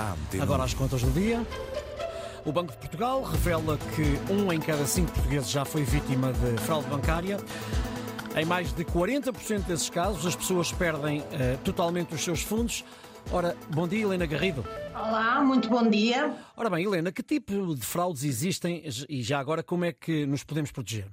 [0.00, 1.46] à Antena Agora as contas do dia.
[2.44, 6.56] O Banco de Portugal revela que um em cada cinco portugueses já foi vítima de
[6.62, 7.38] fraude bancária.
[8.34, 12.84] Em mais de 40% desses casos, as pessoas perdem eh, totalmente os seus fundos.
[13.30, 14.64] Ora, bom dia, Helena Garrido.
[14.94, 16.34] Olá, muito bom dia.
[16.56, 20.42] Ora bem, Helena, que tipo de fraudes existem e já agora como é que nos
[20.42, 21.06] podemos proteger?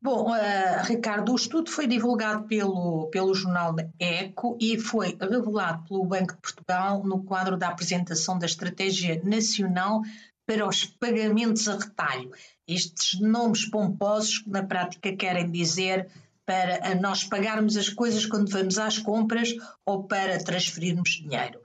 [0.00, 6.04] Bom, uh, Ricardo, o estudo foi divulgado pelo, pelo jornal ECO e foi revelado pelo
[6.04, 10.02] Banco de Portugal no quadro da apresentação da Estratégia Nacional
[10.46, 12.30] para os Pagamentos a Retalho.
[12.66, 16.08] Estes nomes pomposos na prática querem dizer
[16.46, 19.52] para nós pagarmos as coisas quando vamos às compras
[19.84, 21.58] ou para transferirmos dinheiro.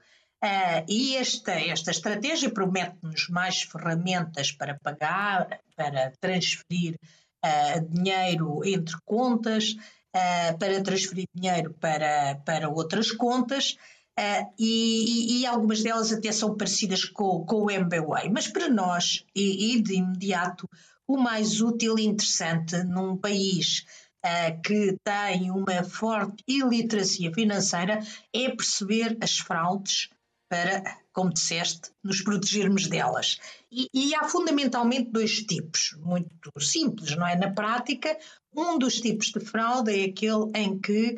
[0.43, 6.99] Uh, e esta, esta estratégia promete-nos mais ferramentas para pagar, para transferir
[7.43, 9.75] uh, dinheiro entre contas,
[10.15, 13.77] uh, para transferir dinheiro para, para outras contas.
[14.19, 19.25] Uh, e, e, algumas delas até são parecidas com, com o MBWay, mas para nós,
[19.35, 20.69] e, e, de imediato,
[21.08, 23.83] o mais útil e interessante num país
[24.23, 27.99] uh, que tem uma forte iliteracia financeira
[28.31, 30.09] é perceber as fraudes
[30.53, 33.39] para como disseste, nos protegermos delas.
[33.71, 37.35] E, e, há fundamentalmente dois tipos, muito simples, não é?
[37.35, 38.15] Na prática,
[38.55, 41.17] um dos tipos de fraude é aquele em que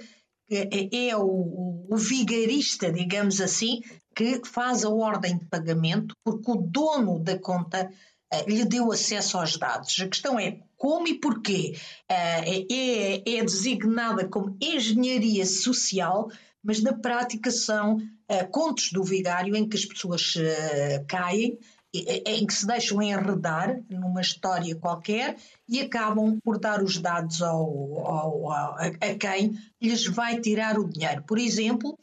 [0.49, 3.81] é, é o, o vigarista, digamos assim,
[4.15, 7.89] que faz a ordem de pagamento porque o dono da conta
[8.33, 9.99] uh, lhe deu acesso aos dados.
[9.99, 11.77] A questão é como e porquê.
[12.09, 16.29] Uh, é, é designada como engenharia social,
[16.65, 21.57] mas na prática são uh, contos do vigário em que as pessoas uh, caem,
[21.93, 25.37] em que se deixam enredar numa história qualquer
[25.69, 30.89] e acabam por dar os dados ao, ao, ao, a quem lhes vai tirar o
[30.89, 31.23] dinheiro.
[31.23, 31.97] Por exemplo,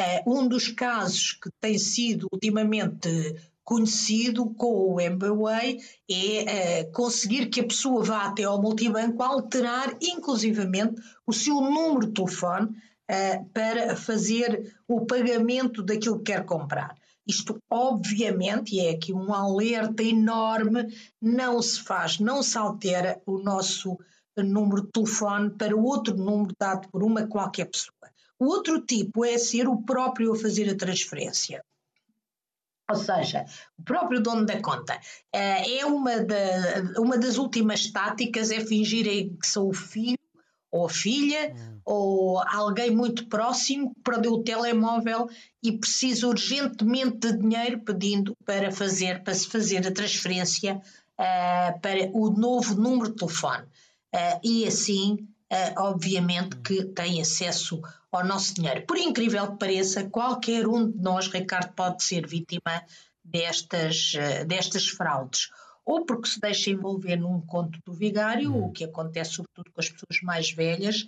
[0.00, 5.78] uh, um dos casos que tem sido ultimamente conhecido com o MBWay
[6.10, 12.06] é uh, conseguir que a pessoa vá até ao multibanco alterar inclusivamente o seu número
[12.06, 12.68] de telefone
[13.10, 16.94] uh, para fazer o pagamento daquilo que quer comprar.
[17.26, 23.38] Isto, obviamente, e é aqui um alerta enorme, não se faz, não se altera o
[23.38, 23.98] nosso
[24.36, 27.94] número de telefone para outro número dado por uma qualquer pessoa.
[28.38, 31.64] O outro tipo é ser o próprio a fazer a transferência.
[32.90, 33.46] Ou seja,
[33.78, 35.00] o próprio dono da conta.
[35.32, 36.36] Eh, é uma, da,
[36.98, 40.18] uma das últimas táticas é fingirem que são o filho
[40.74, 41.80] ou a filha, hum.
[41.84, 45.28] ou alguém muito próximo que perdeu o telemóvel
[45.62, 52.10] e precisa urgentemente de dinheiro pedindo para fazer, para se fazer a transferência uh, para
[52.12, 53.62] o novo número de telefone.
[54.12, 57.80] Uh, e assim, uh, obviamente, que tem acesso
[58.10, 58.84] ao nosso dinheiro.
[58.84, 62.82] Por incrível que pareça, qualquer um de nós, Ricardo, pode ser vítima
[63.24, 64.12] destas,
[64.46, 65.50] destas fraudes
[65.84, 68.66] ou porque se deixa envolver num conto do vigário, uhum.
[68.66, 71.02] o que acontece sobretudo com as pessoas mais velhas,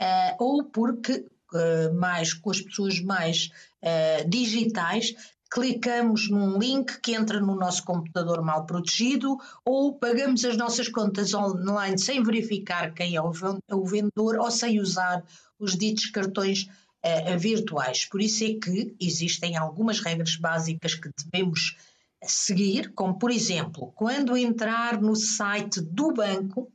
[0.00, 3.50] uh, ou porque uh, mais com as pessoas mais
[3.82, 5.14] uh, digitais
[5.52, 11.34] clicamos num link que entra no nosso computador mal protegido ou pagamos as nossas contas
[11.34, 15.22] online sem verificar quem é o vendedor ou sem usar
[15.58, 16.68] os ditos cartões
[17.04, 18.06] uh, virtuais.
[18.06, 21.76] Por isso é que existem algumas regras básicas que devemos
[22.22, 26.70] seguir, como por exemplo, quando entrar no site do banco,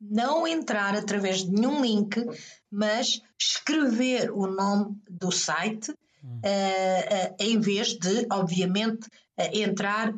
[0.00, 2.24] não entrar através de nenhum link,
[2.70, 10.14] mas escrever o nome do site, uh, uh, em vez de, obviamente, uh, entrar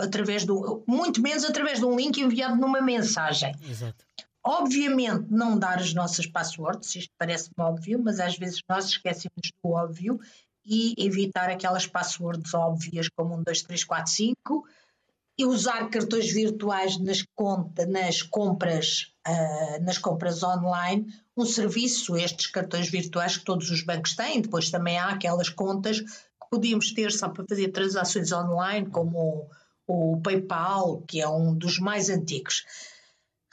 [0.00, 0.84] através do.
[0.86, 3.54] muito menos através de um link enviado numa mensagem.
[3.68, 4.04] Exato.
[4.46, 9.70] Obviamente, não dar as nossas passwords, isto parece-me óbvio, mas às vezes nós esquecemos do
[9.70, 10.20] óbvio
[10.64, 14.64] e evitar aquelas passwords óbvias como 1, 2, 3, 4, 5
[15.36, 22.46] e usar cartões virtuais nas, conta, nas compras uh, nas compras online, um serviço, estes
[22.46, 27.10] cartões virtuais que todos os bancos têm, depois também há aquelas contas que podíamos ter
[27.10, 29.48] só para fazer transações online, como
[29.86, 32.64] o, o PayPal, que é um dos mais antigos.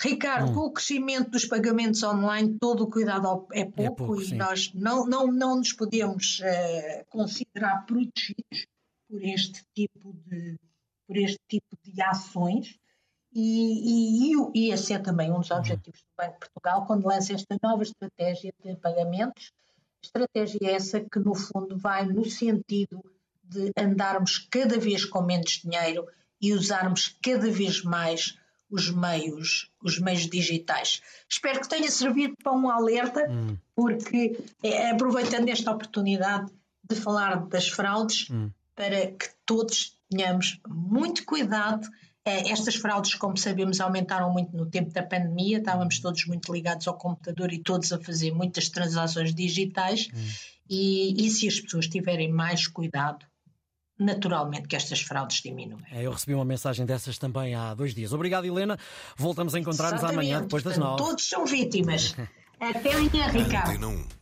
[0.01, 0.53] Ricardo, hum.
[0.55, 4.35] com o crescimento dos pagamentos online, todo o cuidado é pouco, é pouco e sim.
[4.35, 8.65] nós não, não, não nos podemos uh, considerar protegidos
[9.07, 10.57] por este tipo de,
[11.05, 12.79] por este tipo de ações.
[13.33, 15.57] E, e, e esse é também um dos uhum.
[15.57, 19.53] objetivos do Banco de Portugal quando lança esta nova estratégia de pagamentos.
[20.03, 23.03] Estratégia essa que, no fundo, vai no sentido
[23.43, 26.07] de andarmos cada vez com menos dinheiro
[26.41, 28.40] e usarmos cada vez mais
[28.71, 31.01] os meios, os meios digitais.
[31.29, 33.57] Espero que tenha servido para um alerta, hum.
[33.75, 36.49] porque é, aproveitando esta oportunidade
[36.89, 38.49] de falar das fraudes, hum.
[38.73, 41.87] para que todos tenhamos muito cuidado.
[42.23, 46.87] Eh, estas fraudes, como sabemos, aumentaram muito no tempo da pandemia, estávamos todos muito ligados
[46.87, 50.07] ao computador e todos a fazer muitas transações digitais.
[50.13, 50.27] Hum.
[50.69, 53.25] E, e se as pessoas tiverem mais cuidado,
[54.01, 55.83] naturalmente que estas fraudes diminuem.
[55.91, 58.11] É, eu recebi uma mensagem dessas também há dois dias.
[58.13, 58.77] Obrigado, Helena.
[59.15, 60.97] Voltamos a encontrar-nos amanhã, depois das nove.
[60.97, 62.15] Todos são vítimas.
[62.59, 64.19] Até amanhã, Ricardo.